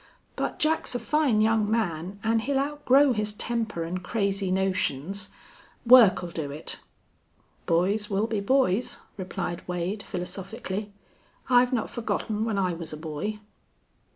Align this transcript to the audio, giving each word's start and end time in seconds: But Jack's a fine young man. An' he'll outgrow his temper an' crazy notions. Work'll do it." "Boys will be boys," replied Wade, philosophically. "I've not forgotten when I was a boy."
But 0.35 0.57
Jack's 0.57 0.95
a 0.95 0.99
fine 0.99 1.41
young 1.41 1.69
man. 1.69 2.19
An' 2.23 2.39
he'll 2.39 2.57
outgrow 2.57 3.13
his 3.13 3.33
temper 3.33 3.83
an' 3.83 3.99
crazy 3.99 4.49
notions. 4.49 5.29
Work'll 5.85 6.31
do 6.31 6.49
it." 6.49 6.79
"Boys 7.67 8.09
will 8.09 8.25
be 8.25 8.39
boys," 8.39 8.97
replied 9.15 9.61
Wade, 9.67 10.01
philosophically. 10.01 10.91
"I've 11.51 11.71
not 11.71 11.87
forgotten 11.87 12.45
when 12.45 12.57
I 12.57 12.73
was 12.73 12.91
a 12.91 12.97
boy." 12.97 13.41